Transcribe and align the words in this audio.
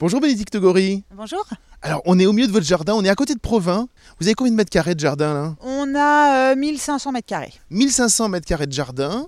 Bonjour 0.00 0.20
Bénédicte 0.20 0.56
Gori. 0.56 1.02
Bonjour. 1.12 1.44
Alors, 1.82 2.02
on 2.04 2.20
est 2.20 2.26
au 2.26 2.32
milieu 2.32 2.46
de 2.46 2.52
votre 2.52 2.64
jardin, 2.64 2.94
on 2.94 3.04
est 3.04 3.08
à 3.08 3.16
côté 3.16 3.34
de 3.34 3.40
Provins. 3.40 3.88
Vous 4.20 4.28
avez 4.28 4.34
combien 4.34 4.52
de 4.52 4.56
mètres 4.56 4.70
carrés 4.70 4.94
de 4.94 5.00
jardin 5.00 5.34
là? 5.34 5.56
On 5.60 5.92
a 5.96 6.52
euh, 6.52 6.56
1500 6.56 7.10
mètres 7.10 7.26
carrés. 7.26 7.52
1500 7.70 8.28
mètres 8.28 8.46
carrés 8.46 8.68
de 8.68 8.72
jardin. 8.72 9.26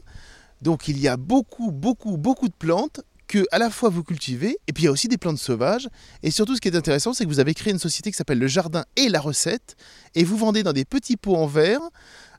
Donc, 0.63 0.87
il 0.87 1.01
y 1.01 1.09
a 1.09 1.17
beaucoup, 1.17 1.73
beaucoup, 1.73 2.17
beaucoup 2.17 2.49
de 2.49 2.55
plantes 2.55 3.01
que 3.27 3.45
à 3.51 3.59
la 3.59 3.69
fois 3.69 3.89
vous 3.89 4.05
cultivez, 4.05 4.59
et 4.69 4.73
puis 4.73 4.85
il 4.85 4.87
y 4.87 4.89
a 4.89 4.93
aussi 4.93 5.09
des 5.09 5.19
plantes 5.19 5.39
sauvages. 5.39 5.89
Et 6.23 6.31
surtout, 6.31 6.55
ce 6.55 6.61
qui 6.61 6.69
est 6.69 6.77
intéressant, 6.77 7.15
c'est 7.15 7.25
que 7.25 7.29
vous 7.31 7.41
avez 7.41 7.55
créé 7.55 7.73
une 7.73 7.81
société 7.81 8.13
qui 8.13 8.17
s'appelle 8.17 8.39
Le 8.39 8.47
Jardin 8.47 8.85
et 8.95 9.09
la 9.09 9.21
Recette, 9.21 9.75
et 10.15 10.23
vous 10.23 10.37
vendez 10.37 10.63
dans 10.63 10.73
des 10.73 10.85
petits 10.85 11.17
pots 11.17 11.35
en 11.35 11.47
verre 11.47 11.81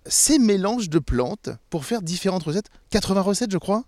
ces 0.06 0.40
mélanges 0.40 0.90
de 0.90 1.00
plantes 1.00 1.50
pour 1.70 1.84
faire 1.84 2.02
différentes 2.02 2.44
recettes. 2.44 2.70
80 2.92 3.22
recettes, 3.22 3.52
je 3.52 3.58
crois? 3.58 3.84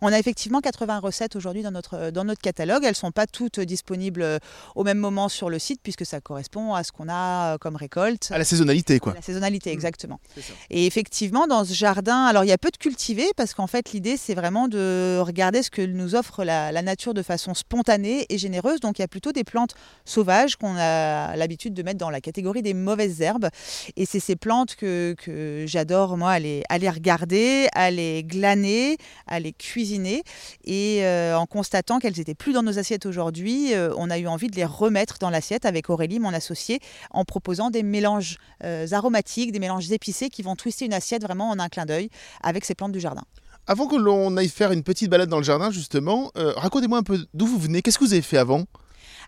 On 0.00 0.12
a 0.12 0.18
effectivement 0.18 0.60
80 0.60 0.98
recettes 1.00 1.36
aujourd'hui 1.36 1.62
dans 1.62 1.70
notre, 1.70 2.10
dans 2.10 2.24
notre 2.24 2.40
catalogue. 2.40 2.82
Elles 2.84 2.90
ne 2.90 2.94
sont 2.94 3.12
pas 3.12 3.26
toutes 3.26 3.60
disponibles 3.60 4.22
euh, 4.22 4.38
au 4.74 4.84
même 4.84 4.98
moment 4.98 5.28
sur 5.28 5.50
le 5.50 5.58
site 5.58 5.80
puisque 5.82 6.04
ça 6.04 6.20
correspond 6.20 6.74
à 6.74 6.84
ce 6.84 6.92
qu'on 6.92 7.08
a 7.08 7.54
euh, 7.54 7.58
comme 7.58 7.76
récolte. 7.76 8.28
À 8.30 8.38
la 8.38 8.44
saisonnalité, 8.44 8.98
quoi. 8.98 9.14
La 9.14 9.22
saisonnalité, 9.22 9.70
exactement. 9.72 10.20
C'est 10.34 10.42
ça. 10.42 10.52
Et 10.70 10.86
effectivement, 10.86 11.46
dans 11.46 11.64
ce 11.64 11.72
jardin, 11.72 12.24
alors 12.24 12.44
il 12.44 12.48
y 12.48 12.52
a 12.52 12.58
peu 12.58 12.70
de 12.70 12.76
cultivés 12.76 13.28
parce 13.36 13.54
qu'en 13.54 13.66
fait, 13.66 13.92
l'idée, 13.92 14.16
c'est 14.16 14.34
vraiment 14.34 14.68
de 14.68 15.18
regarder 15.20 15.62
ce 15.62 15.70
que 15.70 15.82
nous 15.82 16.14
offre 16.14 16.44
la, 16.44 16.72
la 16.72 16.82
nature 16.82 17.14
de 17.14 17.22
façon 17.22 17.54
spontanée 17.54 18.26
et 18.28 18.38
généreuse. 18.38 18.80
Donc, 18.80 18.98
il 18.98 19.02
y 19.02 19.04
a 19.04 19.08
plutôt 19.08 19.32
des 19.32 19.44
plantes 19.44 19.74
sauvages 20.04 20.56
qu'on 20.56 20.76
a 20.76 21.36
l'habitude 21.36 21.74
de 21.74 21.82
mettre 21.82 21.98
dans 21.98 22.10
la 22.10 22.20
catégorie 22.20 22.62
des 22.62 22.74
mauvaises 22.74 23.20
herbes. 23.20 23.48
Et 23.96 24.06
c'est 24.06 24.20
ces 24.20 24.36
plantes 24.36 24.76
que, 24.76 25.14
que 25.18 25.64
j'adore, 25.66 26.16
moi, 26.16 26.32
à 26.32 26.38
les, 26.38 26.62
à 26.68 26.78
les 26.78 26.90
regarder, 26.90 27.68
à 27.72 27.90
les 27.90 28.24
glaner, 28.24 28.96
à 29.26 29.40
les 29.40 29.52
cuisiner. 29.76 30.22
Et 30.64 31.04
euh, 31.04 31.36
en 31.36 31.44
constatant 31.44 31.98
qu'elles 31.98 32.18
étaient 32.18 32.34
plus 32.34 32.54
dans 32.54 32.62
nos 32.62 32.78
assiettes 32.78 33.04
aujourd'hui, 33.04 33.74
euh, 33.74 33.92
on 33.98 34.08
a 34.08 34.16
eu 34.16 34.26
envie 34.26 34.48
de 34.48 34.56
les 34.56 34.64
remettre 34.64 35.18
dans 35.18 35.28
l'assiette 35.28 35.66
avec 35.66 35.90
Aurélie, 35.90 36.18
mon 36.18 36.32
associée, 36.32 36.80
en 37.10 37.26
proposant 37.26 37.68
des 37.68 37.82
mélanges 37.82 38.38
euh, 38.64 38.86
aromatiques, 38.92 39.52
des 39.52 39.58
mélanges 39.58 39.92
épicés 39.92 40.30
qui 40.30 40.40
vont 40.40 40.56
twister 40.56 40.86
une 40.86 40.94
assiette 40.94 41.22
vraiment 41.22 41.50
en 41.50 41.58
un 41.58 41.68
clin 41.68 41.84
d'œil 41.84 42.08
avec 42.42 42.64
ces 42.64 42.74
plantes 42.74 42.92
du 42.92 43.00
jardin. 43.00 43.24
Avant 43.66 43.86
que 43.86 43.96
l'on 43.96 44.34
aille 44.38 44.48
faire 44.48 44.72
une 44.72 44.82
petite 44.82 45.10
balade 45.10 45.28
dans 45.28 45.38
le 45.38 45.42
jardin, 45.42 45.70
justement, 45.70 46.30
racontez-moi 46.36 46.98
un 46.98 47.02
peu 47.02 47.26
d'où 47.34 47.46
vous 47.46 47.58
venez, 47.58 47.82
qu'est-ce 47.82 47.98
que 47.98 48.04
vous 48.04 48.12
avez 48.12 48.22
fait 48.22 48.38
avant? 48.38 48.64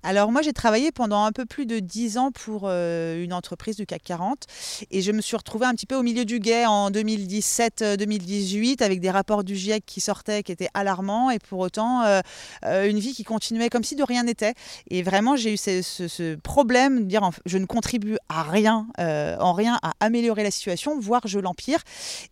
Alors 0.02 0.30
moi 0.32 0.42
j'ai 0.42 0.52
travaillé 0.52 0.92
pendant 0.92 1.24
un 1.24 1.32
peu 1.32 1.44
plus 1.44 1.66
de 1.66 1.78
10 1.78 2.18
ans 2.18 2.30
pour 2.30 2.62
euh, 2.64 3.22
une 3.22 3.32
entreprise 3.32 3.76
du 3.76 3.86
CAC 3.86 4.02
40 4.02 4.44
et 4.90 5.02
je 5.02 5.12
me 5.12 5.20
suis 5.20 5.36
retrouvée 5.36 5.66
un 5.66 5.74
petit 5.74 5.86
peu 5.86 5.96
au 5.96 6.02
milieu 6.02 6.24
du 6.24 6.38
guet 6.38 6.66
en 6.66 6.90
2017-2018 6.90 8.82
avec 8.82 9.00
des 9.00 9.10
rapports 9.10 9.44
du 9.44 9.56
GIEC 9.56 9.84
qui 9.84 10.00
sortaient 10.00 10.42
qui 10.42 10.52
étaient 10.52 10.68
alarmants 10.74 11.30
et 11.30 11.38
pour 11.38 11.60
autant 11.60 12.02
euh, 12.02 12.20
euh, 12.64 12.88
une 12.88 12.98
vie 12.98 13.14
qui 13.14 13.24
continuait 13.24 13.68
comme 13.68 13.84
si 13.84 13.96
de 13.96 14.02
rien 14.02 14.24
n'était. 14.24 14.54
Et 14.90 15.02
vraiment 15.02 15.36
j'ai 15.36 15.54
eu 15.54 15.56
ce, 15.56 16.36
problème 16.36 17.00
de 17.00 17.04
dire 17.04 17.28
je 17.46 17.58
ne 17.58 17.66
contribue 17.66 18.16
à 18.28 18.42
rien, 18.42 18.86
euh, 19.00 19.36
en 19.38 19.52
rien 19.52 19.78
à 19.82 19.92
améliorer 20.00 20.42
la 20.42 20.50
situation, 20.50 20.98
voire 20.98 21.22
je 21.24 21.38
l'empire. 21.38 21.80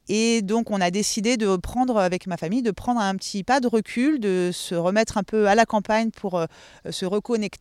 Et 0.08 0.42
donc 0.42 0.70
on 0.70 0.80
a 0.80 0.90
décidé 0.90 1.36
de 1.36 1.56
prendre 1.56 1.98
avec 1.98 2.26
ma 2.26 2.36
famille, 2.36 2.62
de 2.62 2.70
prendre 2.70 3.00
un 3.00 3.14
petit 3.16 3.42
pas 3.42 3.60
de 3.60 3.66
recul, 3.66 4.20
de 4.20 4.50
se 4.52 4.74
remettre 4.74 5.18
un 5.18 5.22
peu 5.22 5.48
à 5.48 5.54
la 5.54 5.66
campagne 5.66 6.10
pour 6.10 6.38
euh, 6.38 6.46
se 6.90 7.04
reconnecter 7.04 7.55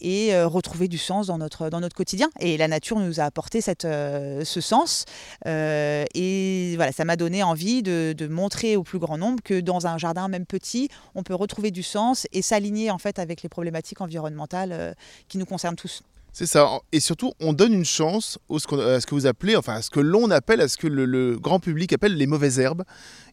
et 0.00 0.34
euh, 0.34 0.46
retrouver 0.46 0.88
du 0.88 0.98
sens 0.98 1.26
dans 1.26 1.38
notre, 1.38 1.68
quotidien. 1.94 2.30
Et 2.40 2.56
la 2.56 2.68
nature 2.68 2.98
nous 2.98 3.20
a 3.20 3.24
apporté 3.24 3.60
euh, 3.84 4.44
ce 4.44 4.60
sens. 4.60 5.04
Euh, 5.46 6.04
et 6.14 6.74
voilà, 6.76 6.92
ça 6.92 7.04
m'a 7.04 7.16
donné 7.16 7.42
envie 7.42 7.82
de, 7.82 8.14
de 8.16 8.26
montrer 8.26 8.76
au 8.76 8.82
plus 8.82 8.98
grand 8.98 9.18
nombre 9.18 9.42
que 9.42 9.60
dans 9.60 9.86
un 9.86 9.98
jardin, 9.98 10.28
même 10.28 10.46
petit, 10.46 10.88
on 11.14 11.22
peut 11.22 11.34
retrouver 11.34 11.70
du 11.70 11.82
sens 11.82 12.26
et 12.32 12.42
s'aligner 12.42 12.90
en 12.90 12.98
fait 12.98 13.18
avec 13.18 13.42
les 13.42 13.48
problématiques 13.48 14.00
environnementales 14.00 14.94
qui 15.28 15.38
nous 15.38 15.46
concernent 15.46 15.76
tous. 15.76 16.02
C'est 16.32 16.46
ça. 16.46 16.78
Et 16.92 17.00
surtout, 17.00 17.32
on 17.40 17.52
donne 17.52 17.72
une 17.72 17.84
chance 17.84 18.38
à 18.50 18.58
ce 19.00 19.06
que 19.06 19.14
vous 19.14 19.26
appelez, 19.26 19.56
enfin, 19.56 19.74
à 19.74 19.82
ce 19.82 19.90
que 19.90 20.00
l'on 20.00 20.30
appelle, 20.30 20.60
à 20.60 20.68
ce 20.68 20.76
que 20.76 20.86
le, 20.86 21.38
grand 21.38 21.60
public 21.60 21.92
appelle 21.92 22.16
les 22.16 22.26
mauvaises 22.26 22.58
herbes. 22.58 22.84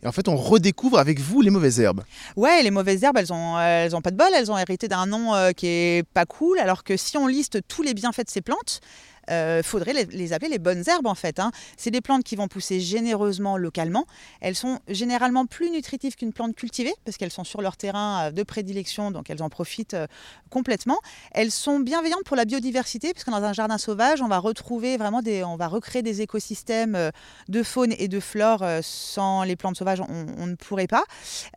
Et 0.03 0.07
en 0.07 0.11
fait, 0.11 0.27
on 0.27 0.35
redécouvre 0.35 0.99
avec 0.99 1.19
vous 1.19 1.41
les 1.41 1.49
mauvaises 1.49 1.79
herbes. 1.79 2.03
Ouais, 2.35 2.61
les 2.63 2.71
mauvaises 2.71 3.03
herbes, 3.03 3.17
elles 3.17 3.33
ont, 3.33 3.59
elles 3.59 3.95
ont 3.95 4.01
pas 4.01 4.11
de 4.11 4.17
bol, 4.17 4.27
elles 4.35 4.51
ont 4.51 4.57
hérité 4.57 4.87
d'un 4.87 5.05
nom 5.05 5.35
euh, 5.35 5.51
qui 5.51 5.67
est 5.67 6.07
pas 6.13 6.25
cool, 6.25 6.59
alors 6.59 6.83
que 6.83 6.97
si 6.97 7.17
on 7.17 7.27
liste 7.27 7.59
tous 7.67 7.81
les 7.81 7.93
bienfaits 7.93 8.25
de 8.25 8.29
ces 8.29 8.41
plantes, 8.41 8.81
euh, 9.29 9.63
faudrait 9.63 9.93
les, 9.93 10.33
appeler 10.33 10.49
les 10.49 10.59
bonnes 10.59 10.83
herbes 10.87 11.07
en 11.07 11.15
fait. 11.15 11.39
hein. 11.39 11.51
C'est 11.75 11.91
des 11.91 12.01
plantes 12.01 12.23
qui 12.23 12.35
vont 12.35 12.47
pousser 12.47 12.79
généreusement 12.79 13.57
localement. 13.57 14.05
Elles 14.41 14.55
sont 14.55 14.79
généralement 14.87 15.45
plus 15.45 15.69
nutritives 15.69 16.15
qu'une 16.15 16.33
plante 16.33 16.55
cultivée 16.55 16.93
parce 17.05 17.17
qu'elles 17.17 17.31
sont 17.31 17.43
sur 17.43 17.61
leur 17.61 17.77
terrain 17.77 18.27
euh, 18.27 18.31
de 18.31 18.43
prédilection, 18.43 19.11
donc 19.11 19.29
elles 19.29 19.43
en 19.43 19.49
profitent 19.49 19.93
euh, 19.93 20.07
complètement. 20.49 20.99
Elles 21.31 21.51
sont 21.51 21.79
bienveillantes 21.79 22.23
pour 22.25 22.35
la 22.35 22.45
biodiversité 22.45 23.13
parce 23.13 23.23
que 23.23 23.31
dans 23.31 23.43
un 23.43 23.53
jardin 23.53 23.77
sauvage, 23.77 24.21
on 24.21 24.27
va 24.27 24.39
retrouver 24.39 24.97
vraiment 24.97 25.21
des, 25.21 25.43
on 25.43 25.55
va 25.55 25.67
recréer 25.67 26.01
des 26.01 26.21
écosystèmes 26.21 26.95
euh, 26.95 27.11
de 27.49 27.63
faune 27.63 27.93
et 27.97 28.07
de 28.07 28.19
flore 28.19 28.63
sans 28.81 29.43
les 29.43 29.55
plantes 29.55 29.77
sauvages, 29.77 30.01
on, 30.01 30.45
ne 30.47 30.55
pourrait 30.55 30.87
pas. 30.87 31.03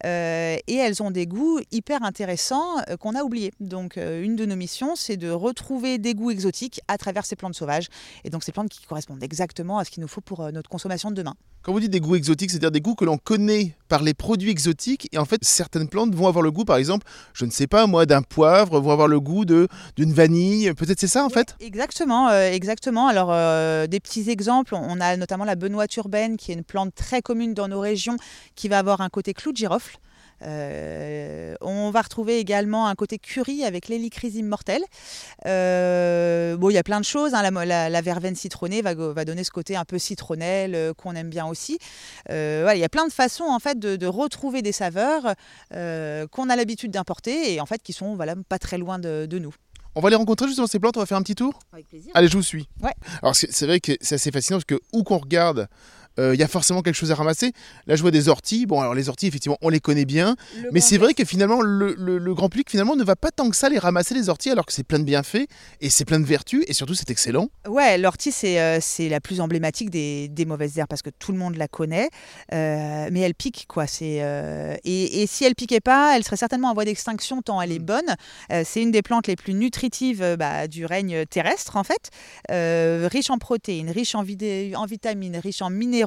Et 0.04 0.76
elles 0.76 1.02
ont 1.02 1.10
des 1.10 1.26
goûts 1.26 1.60
hyper 1.70 2.02
intéressants 2.02 2.76
qu'on 2.98 3.14
a 3.14 3.22
oubliés. 3.22 3.52
Donc 3.60 3.96
une 3.96 4.36
de 4.36 4.46
nos 4.46 4.56
missions, 4.56 4.96
c'est 4.96 5.16
de 5.16 5.30
retrouver 5.30 5.98
des 5.98 6.14
goûts 6.14 6.30
exotiques 6.30 6.80
à 6.88 6.98
travers 6.98 7.24
ces 7.24 7.36
plantes 7.36 7.54
sauvages. 7.54 7.59
Et 8.24 8.30
donc 8.30 8.44
ces 8.44 8.52
plantes 8.52 8.68
qui 8.68 8.84
correspondent 8.86 9.22
exactement 9.22 9.78
à 9.78 9.84
ce 9.84 9.90
qu'il 9.90 10.00
nous 10.00 10.08
faut 10.08 10.20
pour 10.20 10.40
euh, 10.40 10.50
notre 10.50 10.70
consommation 10.70 11.10
de 11.10 11.16
demain. 11.16 11.34
Quand 11.62 11.72
vous 11.72 11.80
dites 11.80 11.90
des 11.90 12.00
goûts 12.00 12.16
exotiques, 12.16 12.50
c'est-à-dire 12.50 12.70
des 12.70 12.80
goûts 12.80 12.94
que 12.94 13.04
l'on 13.04 13.18
connaît 13.18 13.76
par 13.88 14.02
les 14.02 14.14
produits 14.14 14.50
exotiques. 14.50 15.08
Et 15.12 15.18
en 15.18 15.26
fait, 15.26 15.44
certaines 15.44 15.88
plantes 15.88 16.14
vont 16.14 16.26
avoir 16.26 16.42
le 16.42 16.50
goût, 16.50 16.64
par 16.64 16.78
exemple, 16.78 17.06
je 17.34 17.44
ne 17.44 17.50
sais 17.50 17.66
pas 17.66 17.86
moi, 17.86 18.06
d'un 18.06 18.22
poivre, 18.22 18.80
vont 18.80 18.92
avoir 18.92 19.08
le 19.08 19.20
goût 19.20 19.44
de 19.44 19.68
d'une 19.96 20.12
vanille. 20.12 20.72
Peut-être 20.72 20.98
c'est 20.98 21.06
ça, 21.06 21.22
en 21.22 21.28
fait? 21.28 21.56
Exactement, 21.60 22.28
euh, 22.30 22.50
exactement. 22.50 23.08
Alors 23.08 23.28
euh, 23.30 23.86
des 23.86 24.00
petits 24.00 24.30
exemples, 24.30 24.74
on 24.74 25.00
a 25.00 25.16
notamment 25.18 25.44
la 25.44 25.54
benoîte 25.54 25.94
urbaine 25.96 26.38
qui 26.38 26.50
est 26.50 26.54
une 26.54 26.64
plante 26.64 26.94
très 26.94 27.20
commune 27.20 27.52
dans 27.52 27.68
nos 27.68 27.80
régions 27.80 28.16
qui 28.54 28.68
va 28.68 28.78
avoir 28.78 29.02
un 29.02 29.10
côté 29.10 29.34
clou 29.34 29.52
de 29.52 29.58
girofle. 29.58 29.98
Euh, 30.42 31.54
on 31.60 31.90
va 31.90 32.02
retrouver 32.02 32.38
également 32.38 32.86
un 32.88 32.94
côté 32.94 33.18
curry 33.18 33.64
avec 33.64 33.88
l'hélicryse 33.88 34.36
immortelle. 34.36 34.82
Euh, 35.46 36.56
bon, 36.56 36.70
il 36.70 36.74
y 36.74 36.78
a 36.78 36.82
plein 36.82 37.00
de 37.00 37.04
choses. 37.04 37.34
hein. 37.34 37.42
La, 37.42 37.50
mo- 37.50 37.64
la- 37.64 37.88
la 37.88 38.00
verveine 38.00 38.34
citronnée 38.34 38.82
va, 38.82 38.94
donner 39.24 39.44
ce 39.44 39.50
côté 39.50 39.76
un 39.76 39.84
peu 39.84 39.98
citronnelle 39.98 40.74
euh, 40.74 40.94
qu'on 40.94 41.14
aime 41.14 41.30
bien 41.30 41.46
aussi. 41.46 41.78
Euh, 42.30 42.60
voilà, 42.62 42.76
il 42.76 42.80
y 42.80 42.84
a 42.84 42.88
plein 42.88 43.06
de 43.06 43.12
façons 43.12 43.44
en 43.44 43.58
fait 43.58 43.78
de, 43.78 43.96
de 43.96 44.06
retrouver 44.06 44.62
des 44.62 44.72
saveurs 44.72 45.34
euh, 45.74 46.26
qu'on 46.28 46.48
a 46.50 46.56
l'habitude 46.56 46.90
d'importer 46.90 47.54
et 47.54 47.60
en 47.60 47.66
fait 47.66 47.82
qui 47.82 47.92
sont 47.92 48.14
voilà, 48.14 48.34
pas 48.48 48.58
très 48.58 48.78
loin 48.78 48.98
de, 48.98 49.26
de 49.26 49.38
nous. 49.38 49.54
On 49.96 50.00
va 50.00 50.08
les 50.08 50.16
rencontrer 50.16 50.46
justement 50.46 50.68
ces 50.68 50.78
plantes, 50.78 50.96
on 50.96 51.00
va 51.00 51.06
faire 51.06 51.18
un 51.18 51.22
petit 51.22 51.34
tour? 51.34 51.58
Avec 51.72 51.88
plaisir. 51.88 52.12
Allez, 52.14 52.28
je 52.28 52.36
vous 52.36 52.44
suis. 52.44 52.68
Ouais. 52.80 52.92
Alors 53.22 53.34
c'est 53.34 53.50
c'est 53.52 53.66
vrai 53.66 53.80
que 53.80 53.92
c'est 54.00 54.14
assez 54.14 54.30
fascinant 54.30 54.58
parce 54.58 54.64
que 54.64 54.78
où 54.92 55.02
qu'on 55.02 55.18
regarde, 55.18 55.68
euh, 56.18 56.34
il 56.34 56.40
y 56.40 56.42
a 56.42 56.48
forcément 56.48 56.82
quelque 56.82 56.94
chose 56.96 57.10
à 57.12 57.14
ramasser. 57.14 57.52
Là, 57.86 57.96
je 57.96 58.02
vois 58.02 58.10
des 58.10 58.28
orties. 58.28 58.66
Bon, 58.66 58.80
alors 58.80 58.94
les 58.94 59.08
orties, 59.08 59.26
effectivement, 59.26 59.58
on 59.62 59.68
les 59.68 59.80
connaît 59.80 60.04
bien. 60.04 60.36
Mais 60.72 60.80
c'est 60.80 60.98
vrai 60.98 61.14
que 61.14 61.24
finalement, 61.24 61.60
le, 61.62 61.94
le- 61.98 62.18
le 62.18 62.34
grand 62.34 62.48
public 62.48 62.70
finalement 62.70 62.96
ne 62.96 63.04
va 63.04 63.16
pas 63.16 63.30
tant 63.30 63.48
que 63.50 63.56
ça 63.56 63.68
les 63.68 63.78
ramasser 63.78 64.14
les 64.14 64.28
orties, 64.28 64.50
alors 64.50 64.66
que 64.66 64.72
c'est 64.72 64.82
plein 64.84 64.98
de 64.98 65.04
bienfaits 65.04 65.46
et 65.80 65.90
c'est 65.90 66.04
plein 66.04 66.18
de 66.20 66.24
vertus 66.26 66.64
et 66.66 66.72
surtout 66.72 66.94
c'est 66.94 67.10
excellent. 67.10 67.48
Ouais, 67.68 67.96
l'ortie, 67.98 68.32
c'est 68.32 68.60
euh, 68.60 68.78
la 69.08 69.20
plus 69.20 69.40
emblématique 69.40 69.90
des, 69.90 70.28
des 70.28 70.44
mauvaises 70.44 70.76
herbes 70.78 70.88
parce 70.88 71.02
que 71.02 71.10
tout 71.10 71.32
le 71.32 71.38
monde 71.38 71.56
la 71.56 71.68
connaît. 71.68 72.08
Euh, 72.52 73.08
mais 73.12 73.20
elle 73.20 73.34
pique, 73.34 73.66
quoi. 73.68 73.86
C'est 73.86 74.18
euh, 74.22 74.76
et, 74.84 75.22
et 75.22 75.26
si 75.26 75.44
elle 75.44 75.54
piquait 75.54 75.80
pas, 75.80 76.16
elle 76.16 76.24
serait 76.24 76.36
certainement 76.36 76.70
en 76.70 76.74
voie 76.74 76.84
d'extinction 76.84 77.42
tant 77.42 77.60
elle 77.62 77.72
est 77.72 77.78
bonne. 77.78 78.16
Euh, 78.52 78.62
c'est 78.66 78.82
une 78.82 78.90
des 78.90 79.02
plantes 79.02 79.26
les 79.26 79.36
plus 79.36 79.54
nutritives 79.54 80.22
euh, 80.22 80.36
bah, 80.36 80.66
du 80.68 80.84
règne 80.86 81.24
terrestre, 81.26 81.76
en 81.76 81.84
fait. 81.84 82.10
Euh, 82.50 83.08
riche 83.10 83.30
en 83.30 83.38
protéines, 83.38 83.90
riche 83.90 84.14
en, 84.14 84.20
en 84.20 84.86
vitamines, 84.86 85.36
riche 85.36 85.62
en 85.62 85.70
minéraux. 85.70 85.99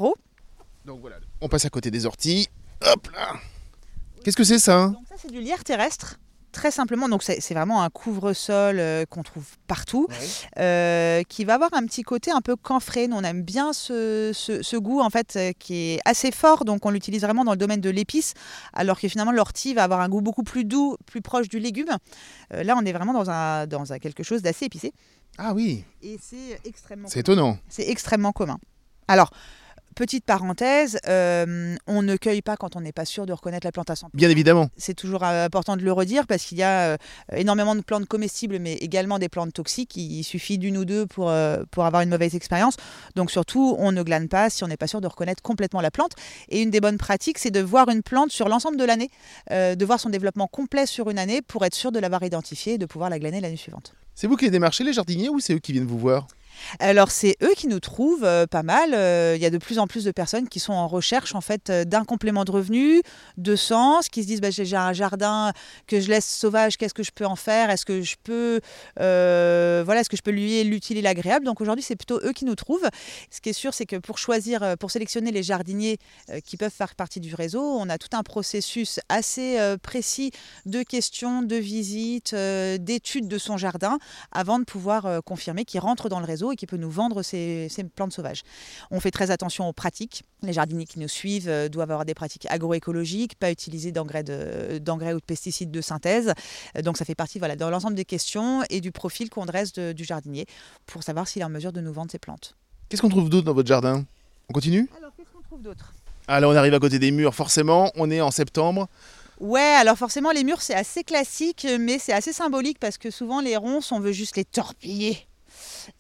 Donc 0.86 1.00
voilà, 1.02 1.18
on 1.42 1.48
passe 1.50 1.66
à 1.66 1.70
côté 1.70 1.92
des 1.92 2.06
orties. 2.06 2.50
Hop 2.86 3.08
là. 3.14 3.34
Qu'est-ce 4.24 4.38
que 4.38 4.44
c'est 4.44 4.60
ça 4.60 4.78
hein? 4.80 4.88
Donc 4.92 5.04
ça, 5.10 5.16
c'est 5.18 5.32
du 5.32 5.40
lierre 5.42 5.64
terrestre. 5.64 6.20
Très 6.52 6.70
simplement, 6.70 7.10
donc 7.10 7.24
c'est 7.24 7.54
vraiment 7.56 7.82
un 7.82 7.90
couvre-sol 7.90 8.78
euh, 8.80 9.06
qu'on 9.10 9.24
trouve 9.24 9.44
partout. 9.66 10.08
euh, 10.60 11.24
qui 11.24 11.46
va 11.46 11.56
avoir 11.56 11.74
un 11.74 11.84
petit 11.88 12.04
côté 12.04 12.30
un 12.30 12.42
peu 12.42 12.56
camphré. 12.56 13.08
Nous, 13.08 13.18
on 13.18 13.24
aime 13.24 13.42
bien 13.42 13.74
ce, 13.74 14.32
ce- 14.36 14.62
ce 14.62 14.78
goût 14.78 15.00
en 15.02 15.10
fait 15.10 15.36
euh, 15.36 15.52
qui 15.58 15.94
est 15.94 16.00
assez 16.06 16.32
fort, 16.32 16.64
donc 16.64 16.86
on 16.86 16.92
l'utilise 16.92 17.22
vraiment 17.22 17.44
dans 17.44 17.54
le 17.54 17.58
domaine 17.58 17.82
de 17.82 17.90
l'épice, 17.90 18.36
alors 18.74 19.00
que 19.00 19.08
finalement 19.08 19.32
l'ortie 19.32 19.74
va 19.74 19.84
avoir 19.84 20.00
un 20.02 20.10
goût 20.10 20.22
beaucoup 20.22 20.44
plus 20.44 20.64
doux, 20.64 20.96
plus 21.08 21.22
proche 21.24 21.50
du 21.50 21.58
légume. 21.58 21.90
Là, 22.52 22.76
on 22.78 22.86
est 22.86 22.94
vraiment 22.94 23.14
dans, 23.14 23.32
un, 23.32 23.66
dans 23.66 23.92
un 23.92 23.98
quelque 23.98 24.22
chose 24.22 24.44
d'assez 24.44 24.66
épicé 24.66 24.94
Ah 25.40 25.54
oui, 25.56 25.84
et 26.04 26.20
c'est 26.22 26.60
extrêmement 26.66 27.08
c'est 27.10 27.22
étonnant. 27.22 27.58
c'est 27.68 27.90
extrêmement 27.90 28.32
commun. 28.32 28.60
Alors, 29.08 29.32
petite 29.94 30.26
parenthèse, 30.26 31.00
euh, 31.08 31.76
on 31.88 32.02
ne 32.02 32.16
cueille 32.16 32.42
pas 32.42 32.58
quand 32.58 32.76
on 32.76 32.82
n'est 32.82 32.92
pas 32.92 33.06
sûr 33.06 33.26
de 33.26 33.34
reconnaître 33.34 33.66
la 33.66 33.72
plante 33.72 33.90
à 33.90 33.94
100%. 33.94 34.08
Bien 34.14 34.30
évidemment. 34.30 34.70
C'est 34.78 34.94
toujours 34.94 35.24
euh, 35.24 35.46
important 35.46 35.78
de 35.78 35.84
le 35.84 35.92
redire 35.92 36.28
parce 36.28 36.44
qu'il 36.44 36.58
y 36.58 36.64
a 36.64 36.94
euh, 36.94 36.98
énormément 37.36 37.76
de 37.76 37.82
plantes 37.82 38.06
comestibles, 38.06 38.60
mais 38.60 38.74
également 38.74 39.20
des 39.20 39.30
plantes 39.30 39.54
toxiques. 39.54 39.96
Il 39.96 40.24
suffit 40.24 40.58
d'une 40.58 40.78
ou 40.78 40.86
deux 40.86 41.06
pour, 41.06 41.30
euh, 41.30 41.64
pour 41.72 41.86
avoir 41.86 42.02
une 42.02 42.10
mauvaise 42.10 42.36
expérience. 42.36 42.76
Donc 43.16 43.32
surtout, 43.32 43.76
on 43.80 43.92
ne 43.92 44.04
glane 44.04 44.28
pas 44.28 44.50
si 44.50 44.64
on 44.64 44.68
n'est 44.68 44.78
pas 44.78 44.88
sûr 44.88 45.02
de 45.02 45.08
reconnaître 45.08 45.42
complètement 45.42 45.82
la 45.82 45.92
plante. 45.92 46.14
Et 46.50 46.62
une 46.62 46.70
des 46.70 46.82
bonnes 46.82 46.98
pratiques, 46.98 47.38
c'est 47.38 47.52
de 47.52 47.62
voir 47.62 47.90
une 47.90 48.04
plante 48.04 48.32
sur 48.32 48.50
l'ensemble 48.50 48.78
de 48.78 48.86
l'année, 48.86 49.10
de 49.50 49.86
voir 49.86 50.00
son 50.00 50.10
développement 50.10 50.48
complet 50.48 50.86
sur 50.86 51.10
une 51.10 51.20
année 51.20 51.42
pour 51.42 51.66
être 51.66 51.76
sûr 51.76 51.92
de 51.92 52.00
l'avoir 52.00 52.24
identifiée 52.24 52.74
et 52.74 52.78
de 52.78 52.86
pouvoir 52.86 53.10
la 53.10 53.20
glaner 53.20 53.42
l'année 53.42 53.58
suivante. 53.58 53.94
C'est 54.16 54.28
vous 54.28 54.36
qui 54.36 54.46
les 54.46 54.52
démarchez, 54.52 54.84
les 54.84 54.94
jardiniers, 54.94 55.30
ou 55.30 55.40
c'est 55.40 55.54
eux 55.54 55.60
qui 55.60 55.72
viennent 55.72 55.86
vous 55.86 55.98
voir? 55.98 56.28
Alors 56.80 57.12
c'est 57.12 57.38
eux 57.42 57.54
qui 57.56 57.68
nous 57.68 57.80
trouvent 57.80 58.24
euh, 58.24 58.48
pas 58.48 58.64
mal. 58.64 58.94
Euh, 58.94 59.34
Il 59.36 59.42
y 59.42 59.46
a 59.46 59.50
de 59.50 59.58
plus 59.58 59.80
en 59.80 59.88
plus 59.88 60.04
de 60.04 60.12
personnes 60.12 60.48
qui 60.50 60.60
sont 60.60 60.74
en 60.74 60.88
recherche 60.88 61.36
en 61.36 61.42
fait 61.42 61.70
euh, 61.70 61.86
d'un 61.86 62.04
complément 62.04 62.46
de 62.46 62.52
revenu, 62.52 63.02
de 63.38 63.56
sens, 63.56 64.10
qui 64.10 64.24
se 64.24 64.28
disent 64.28 64.42
bah, 64.42 64.50
j'ai 64.52 64.76
un 64.76 64.94
jardin 64.94 65.54
que 65.88 66.00
je 66.00 66.10
laisse 66.10 66.28
sauvage, 66.28 66.78
qu'est-ce 66.78 66.94
que 66.94 67.04
je 67.04 67.12
peux 67.12 67.26
en 67.26 67.36
faire? 67.36 67.70
Est-ce 67.70 67.86
que 67.86 68.02
je 68.02 68.16
peux 68.24 68.60
voilà, 68.98 70.02
est-ce 70.02 70.10
que 70.10 70.18
je 70.18 70.22
peux 70.22 70.32
lier 70.32 70.64
l'utile 70.64 70.98
et 70.98 71.02
l'agréable? 71.02 71.46
Donc 71.46 71.62
aujourd'hui 71.62 71.84
c'est 71.84 71.96
plutôt 71.96 72.20
eux 72.24 72.34
qui 72.34 72.46
nous 72.46 72.56
trouvent. 72.56 72.88
Ce 73.30 73.42
qui 73.42 73.50
est 73.50 73.54
sûr 73.54 73.74
c'est 73.74 73.86
que 73.86 73.96
pour 73.96 74.18
choisir, 74.18 74.78
pour 74.80 74.92
sélectionner 74.92 75.32
les 75.32 75.44
jardiniers 75.44 75.98
qui 76.46 76.58
peuvent 76.58 76.72
faire 76.72 76.96
partie 76.96 77.20
du 77.20 77.36
réseau, 77.36 77.62
on 77.62 77.90
a 77.90 77.98
tout 77.98 78.16
un 78.16 78.24
processus 78.24 79.00
assez 79.10 79.58
précis 79.82 80.32
de 80.66 80.84
questions, 80.84 81.42
de 81.42 81.56
visites, 81.56 82.36
d'études 82.36 83.28
de 83.28 83.38
son 83.38 83.58
jardin 83.58 84.00
avant 84.32 84.60
de 84.60 84.66
pouvoir 84.66 85.24
confirmer 85.24 85.66
qu'il 85.66 85.80
rentre 85.80 86.10
dans 86.10 86.20
le 86.20 86.26
réseau 86.26 86.43
et 86.52 86.56
qu'il 86.56 86.68
peut 86.68 86.78
nous 86.78 86.90
vendre 86.92 87.22
ses 87.24 87.70
plantes 87.96 88.14
sauvages. 88.14 88.44
On 88.92 89.00
fait 89.00 89.12
très 89.12 89.32
attention 89.32 89.68
aux 89.68 89.74
pratiques. 89.74 90.24
Les 90.42 90.54
jardiniers 90.54 90.86
qui 90.86 91.00
nous 91.00 91.08
suivent 91.08 91.48
euh, 91.50 91.70
doivent 91.70 91.92
avoir 91.92 92.06
des 92.06 92.14
pratiques 92.14 92.46
agroécologiques, 92.50 93.36
pas 93.36 93.50
utiliser 93.52 93.92
d'engrais, 93.92 94.24
de- 94.24 94.80
ou 94.80 95.20
de 95.20 95.26
pesticides 95.26 95.72
de 95.72 95.82
synthèse. 95.82 96.34
Euh, 96.76 96.82
Donc 96.82 96.98
ça 96.98 97.06
fait 97.06 97.16
partie 97.16 97.40
voilà, 97.40 97.56
dans 97.56 97.70
l'ensemble 97.70 97.96
des 97.96 98.06
questions 98.06 98.64
et 98.70 98.82
du 98.82 98.92
profil 98.92 99.30
qu'on 99.30 99.46
dresse 99.46 99.74
de- 99.74 99.94
du 99.94 100.04
jardinier 100.04 100.46
pour 100.86 101.04
savoir 101.04 101.28
s'il 101.28 101.42
est 101.42 101.46
en 101.46 101.50
mesure 101.50 101.72
de 101.72 101.82
nous 101.82 101.94
vendre 101.94 102.12
ses 102.12 102.20
plantes. 102.20 102.56
Qu'est-ce 102.90 103.02
qu'on 103.02 103.10
trouve 103.10 103.30
d'autre 103.30 103.46
dans 103.46 103.54
votre 103.54 103.68
jardin? 103.68 104.04
On 104.50 104.54
continue? 104.54 104.90
Alors 104.98 105.12
qu'est-ce 105.16 105.30
qu'on 105.32 105.42
trouve 105.42 105.62
d'autre? 105.62 105.94
Alors 106.28 106.52
on 106.52 106.56
arrive 106.56 106.74
à 106.74 106.80
côté 106.80 107.00
des 107.00 107.12
murs, 107.12 107.34
forcément, 107.36 107.92
on 107.96 108.10
est 108.12 108.22
en 108.22 108.32
septembre. 108.32 108.88
Ouais, 109.40 109.60
alors 109.62 109.98
forcément 109.98 110.32
les 110.32 110.44
murs 110.44 110.62
c'est 110.62 110.76
assez 110.76 111.04
classique, 111.04 111.68
mais 111.80 111.98
c'est 112.00 112.14
assez 112.14 112.32
symbolique 112.34 112.80
parce 112.80 112.98
que 112.98 113.10
souvent 113.10 113.42
les 113.42 113.58
ronces 113.58 113.92
on 113.92 114.00
veut 114.00 114.12
juste 114.12 114.38
les 114.38 114.46
torpiller. 114.46 115.26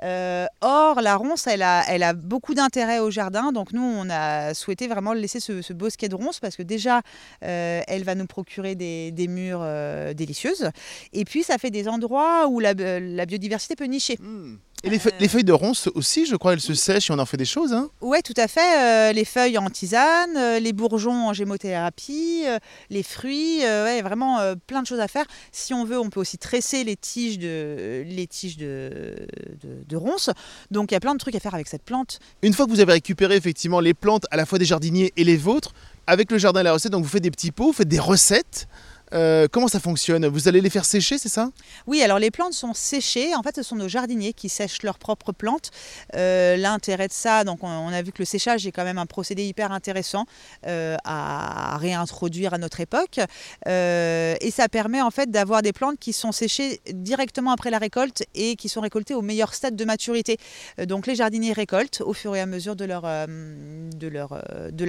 Euh, 0.03 0.45
or, 0.61 1.01
la 1.01 1.15
ronce, 1.15 1.47
elle 1.47 1.61
a, 1.61 1.83
elle 1.87 2.03
a 2.03 2.13
beaucoup 2.13 2.53
d'intérêt 2.53 2.99
au 2.99 3.11
jardin. 3.11 3.51
Donc, 3.51 3.73
nous, 3.73 3.81
on 3.81 4.09
a 4.09 4.53
souhaité 4.53 4.87
vraiment 4.87 5.13
laisser 5.13 5.39
ce, 5.39 5.73
bosquet 5.73 6.09
de 6.09 6.15
ronces 6.15 6.39
parce 6.39 6.55
que 6.55 6.63
déjà, 6.63 7.01
euh, 7.43 7.81
elle 7.87 8.03
va 8.03 8.15
nous 8.15 8.27
procurer 8.27 8.75
des, 8.75 9.11
des 9.11 9.27
murs 9.27 9.61
euh, 9.61 10.13
délicieuses. 10.13 10.69
Et 11.13 11.25
puis, 11.25 11.43
ça 11.43 11.57
fait 11.57 11.71
des 11.71 11.87
endroits 11.87 12.47
où 12.47 12.59
la, 12.59 12.73
la 12.73 13.25
biodiversité 13.25 13.75
peut 13.75 13.85
nicher. 13.85 14.17
Et 14.85 14.89
les, 14.89 14.99
feuilles- 14.99 15.13
les 15.19 15.27
feuilles 15.29 15.43
de 15.45 15.53
ronces 15.53 15.87
aussi, 15.95 16.25
je 16.25 16.35
crois, 16.35 16.51
elles 16.53 16.59
se 16.59 16.73
sèchent 16.73 17.09
et 17.09 17.13
on 17.13 17.19
en 17.19 17.25
fait 17.25 17.37
des 17.37 17.45
choses. 17.45 17.71
Hein 17.71 17.89
Ouais, 18.01 18.21
tout 18.21 18.33
à 18.35 18.49
fait. 18.49 18.59
euh, 19.09 19.13
les 19.13 19.23
feuilles 19.23 19.57
en 19.57 19.69
tisane, 19.69 20.35
euh, 20.35 20.59
les 20.59 20.73
bourgeons 20.73 21.29
en 21.29 21.33
gémothérapie, 21.33 22.43
euh, 22.45 22.59
les 22.89 23.01
fruits, 23.03 23.63
euh, 23.63 23.85
ouais, 23.85 24.01
vraiment 24.01 24.39
euh, 24.39 24.55
plein 24.67 24.81
de 24.81 24.87
choses 24.87 24.99
à 24.99 25.07
faire. 25.07 25.25
Si 25.53 25.73
on 25.73 25.85
veut, 25.85 25.97
on 25.99 26.09
peut 26.09 26.19
aussi 26.19 26.37
tresser 26.37 26.83
les 26.83 26.95
tiges 26.97 27.39
de, 27.39 28.03
les 28.05 28.27
tiges 28.27 28.57
de, 28.57 29.15
de, 29.63 29.83
de 29.87 29.95
ronces. 29.95 30.29
Donc 30.69 30.91
il 30.91 30.95
y 30.95 30.97
a 30.97 30.99
plein 30.99 31.13
de 31.13 31.19
trucs 31.19 31.35
à 31.35 31.39
faire 31.39 31.53
avec 31.55 31.67
cette 31.67 31.83
plante. 31.83 32.19
Une 32.41 32.53
fois 32.53 32.65
que 32.65 32.71
vous 32.71 32.79
avez 32.81 32.93
récupéré 32.93 33.35
effectivement 33.37 33.79
les 33.79 33.93
plantes 33.93 34.25
à 34.31 34.35
la 34.37 34.45
fois 34.45 34.59
des 34.59 34.65
jardiniers 34.65 35.13
et 35.15 35.23
les 35.23 35.37
vôtres, 35.37 35.73
avec 36.07 36.29
le 36.29 36.37
jardin 36.37 36.59
et 36.59 36.63
la 36.63 36.73
recette, 36.73 36.91
donc 36.91 37.03
vous 37.03 37.09
faites 37.09 37.23
des 37.23 37.31
petits 37.31 37.51
pots, 37.51 37.67
vous 37.67 37.73
faites 37.73 37.87
des 37.87 37.99
recettes. 37.99 38.67
Euh, 39.13 39.47
comment 39.51 39.67
ça 39.67 39.79
fonctionne? 39.79 40.25
Vous 40.27 40.47
allez 40.47 40.61
les 40.61 40.69
faire 40.69 40.85
sécher, 40.85 41.17
c'est 41.17 41.29
ça? 41.29 41.51
Oui, 41.85 42.01
alors 42.01 42.19
les 42.19 42.31
plantes 42.31 42.53
sont 42.53 42.73
séchées. 42.73 43.35
En 43.35 43.43
fait, 43.43 43.55
ce 43.55 43.63
sont 43.63 43.75
nos 43.75 43.87
jardiniers 43.87 44.33
qui 44.33 44.49
sèchent 44.49 44.83
leurs 44.83 44.97
propres 44.97 45.31
plantes. 45.31 45.71
Euh, 46.15 46.57
L'intérêt 46.57 47.07
de 47.07 47.13
ça, 47.13 47.43
donc 47.43 47.63
on, 47.63 47.89
a 47.89 48.01
vu 48.01 48.11
que 48.11 48.19
le 48.19 48.25
séchage 48.25 48.65
est 48.65 48.71
quand 48.71 48.83
même 48.83 48.97
un 48.97 49.05
procédé 49.05 49.45
hyper 49.45 49.71
intéressant 49.71 50.25
euh, 50.65 50.97
à 51.03 51.77
réintroduire 51.77 52.53
à 52.53 52.57
notre 52.57 52.79
époque. 52.79 53.19
Et 53.67 54.51
ça 54.51 54.67
permet 54.69 55.01
en 55.01 55.11
fait 55.11 55.29
d'avoir 55.29 55.61
des 55.61 55.73
plantes 55.73 55.99
qui 55.99 56.13
sont 56.13 56.31
séchées 56.31 56.81
directement 56.91 57.51
après 57.51 57.69
la 57.69 57.77
récolte 57.77 58.23
et 58.33 58.55
qui 58.55 58.69
sont 58.69 58.81
récoltées 58.81 59.13
au 59.13 59.21
meilleur 59.21 59.53
stade 59.53 59.75
de 59.75 59.85
maturité. 59.85 60.37
Donc 60.87 61.07
les 61.07 61.15
jardiniers 61.15 61.53
récoltent 61.53 62.01
au 62.01 62.13
fur 62.13 62.35
et 62.35 62.41
à 62.41 62.45
mesure 62.45 62.75
de 62.75 62.85
la 62.85 63.27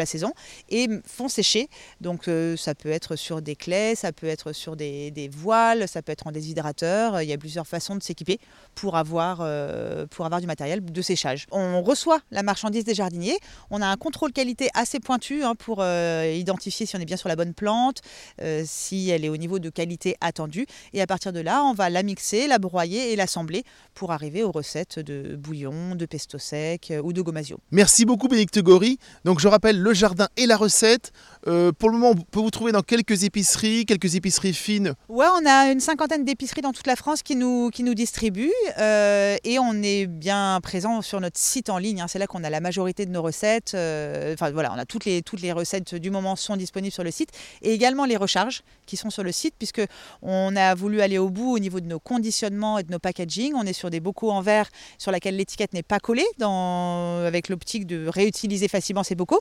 saison 0.07 0.33
et 0.71 0.89
font 1.07 1.29
sécher. 1.29 1.69
Donc 2.01 2.29
ça 2.57 2.75
peut 2.75 2.91
être 2.91 3.17
sur 3.17 3.43
des 3.43 3.57
claies, 3.57 3.95
ça 3.95 4.13
peut 4.15 4.27
être 4.27 4.53
sur 4.53 4.77
des, 4.77 5.31
voiles, 5.33 5.87
ça 5.89 6.03
peut 6.03 6.13
être 6.13 6.27
en 6.27 6.33
déshydrateur. 6.33 7.21
Il 7.23 7.29
y 7.29 7.33
a 7.33 7.39
plusieurs 7.39 7.67
façons 7.67 7.97
de 7.97 8.03
s'équiper 8.03 8.39
pour 8.75 8.97
avoir, 8.97 9.39
euh, 9.41 10.07
pour 10.07 10.25
avoir 10.25 10.41
du 10.41 10.47
matériel 10.47 10.85
de 10.85 11.03
séchage. 11.03 11.47
On 11.51 11.83
reçoit 11.83 12.21
la 12.31 12.43
marchandise 12.43 12.85
des 12.85 12.95
jardiniers. 12.95 13.37
On 13.71 13.83
a 13.83 13.87
un 13.87 13.97
contrôle 13.97 14.33
qualité 14.33 14.69
assez 14.75 15.01
pointu 15.01 15.45
hein, 15.45 15.55
pour 15.55 15.79
euh, 15.81 16.33
identifier 16.35 16.87
si 16.87 16.97
on 16.97 17.01
est 17.01 17.05
bien 17.05 17.17
sur 17.17 17.29
la 17.29 17.37
bonne 17.37 17.55
plante, 17.55 18.01
euh, 18.41 18.63
si 18.67 19.11
elle 19.11 19.25
est 19.25 19.29
au 19.29 19.37
niveau 19.37 19.59
de 19.59 19.69
qualité 19.71 20.17
attendue. 20.21 20.67
Et 20.93 21.03
à 21.03 21.07
partir 21.07 21.33
de 21.33 21.41
là, 21.41 21.63
on 21.65 21.75
va 21.75 21.91
la 21.91 22.03
mixer, 22.03 22.47
la 22.47 22.59
broyer 22.59 23.13
et 23.13 23.17
l'assembler 23.17 23.65
pour 23.95 24.13
arriver 24.13 24.43
aux 24.43 24.53
recettes 24.53 24.99
de 24.99 25.37
bouillon, 25.37 25.95
de 25.95 26.07
pesto 26.07 26.39
sec 26.39 26.93
ou 27.03 27.13
de 27.13 27.23
gomasio. 27.23 27.59
Merci 27.71 28.05
beaucoup 28.05 28.29
Bénédicte 28.29 28.61
Gori. 28.61 28.99
Donc 29.25 29.41
je 29.41 29.49
rappelle 29.49 29.81
le 29.81 29.95
jardin 29.95 30.29
et 30.37 30.47
la 30.47 30.57
recette. 30.57 31.13
Pour 31.43 31.91
le 31.91 31.99
moment, 31.99 32.11
on 32.11 32.15
peut 32.15 32.41
vous 32.41 32.51
trouver 32.51 32.73
dans 32.73 32.83
quelques 32.83 33.25
épiceries, 33.25 33.85
quelques 33.95 34.17
épiceries 34.17 34.53
fines. 34.55 34.95
Ouais, 35.09 35.27
on 35.41 35.47
a 35.47 35.71
une 35.71 35.81
cinquantaine 35.81 36.25
d'épiceries 36.25 36.63
dans 36.63 36.73
toute 36.73 36.87
la 36.87 36.97
France 36.97 37.23
qui 37.23 37.37
nous, 37.37 37.71
qui 37.71 37.83
nous 37.85 37.95
distribuent 37.95 38.53
euh, 38.79 39.37
et 39.45 39.59
on 39.59 39.83
est 39.83 40.07
bien 40.07 40.59
présent 40.63 41.01
sur 41.01 41.21
notre 41.21 41.39
site 41.39 41.69
en 41.71 41.79
ligne. 41.79 42.01
hein. 42.01 42.09
C'est 42.09 42.19
là 42.19 42.27
qu'on 42.27 42.43
a 42.43 42.51
la 42.51 42.61
majorité 42.61 43.07
de 43.07 43.11
nos 43.11 43.23
recettes. 43.23 43.73
euh, 43.75 44.35
Enfin 44.35 44.51
voilà, 44.51 44.73
on 44.75 44.79
a 44.79 44.85
toutes 44.85 45.05
les, 45.05 45.23
toutes 45.23 45.41
les 45.43 45.53
recettes 45.53 45.95
du 45.95 46.11
moment 46.11 46.35
sont 46.35 46.57
disponibles 46.57 46.93
sur 46.93 47.05
le 47.05 47.11
site 47.13 47.31
et 47.63 47.73
également 47.73 48.05
les 48.05 48.17
recharges 48.17 48.63
qui 48.87 48.97
sont 48.97 49.11
sur 49.11 49.23
le 49.23 49.31
site 49.33 49.55
puisque 49.59 49.83
on 50.23 50.57
a 50.57 50.75
voulu 50.75 51.01
aller 51.01 51.19
au 51.19 51.31
bout 51.31 51.53
au 51.55 51.59
niveau 51.61 51.79
de 51.81 51.87
nos 51.87 52.01
conditionnements 52.01 52.79
et 52.79 52.83
de 52.83 52.91
nos 52.91 52.99
packaging. 52.99 53.55
On 53.55 53.65
est 53.65 53.73
sur 53.73 53.91
des 53.91 54.01
bocaux 54.01 54.33
en 54.33 54.41
verre 54.41 54.69
sur 54.99 55.13
lesquels 55.13 55.37
l'étiquette 55.37 55.73
n'est 55.73 55.83
pas 55.85 56.01
collée 56.01 56.27
avec 56.41 57.49
l'optique 57.49 57.87
de 57.87 58.09
réutiliser 58.09 58.67
facilement 58.69 59.05
ces 59.05 59.15
bocaux. 59.15 59.41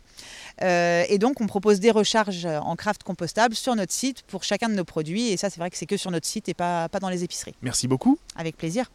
Euh, 0.61 1.03
et 1.09 1.17
donc 1.17 1.41
on 1.41 1.47
propose 1.47 1.79
des 1.79 1.91
recharges 1.91 2.45
en 2.45 2.75
craft 2.75 3.03
compostable 3.03 3.55
sur 3.55 3.75
notre 3.75 3.93
site 3.93 4.23
pour 4.43 4.49
chacun 4.49 4.67
de 4.67 4.75
nos 4.75 4.83
produits. 4.83 5.29
Et 5.29 5.37
ça, 5.37 5.49
c'est 5.49 5.59
vrai 5.59 5.69
que 5.69 5.77
c'est 5.77 5.85
que 5.85 5.95
sur 5.95 6.11
notre 6.11 6.27
site 6.27 6.49
et 6.49 6.53
pas, 6.53 6.89
pas 6.89 6.99
dans 6.99 7.07
les 7.07 7.23
épiceries. 7.23 7.55
Merci 7.61 7.87
beaucoup. 7.87 8.19
Avec 8.35 8.57
plaisir. 8.57 8.91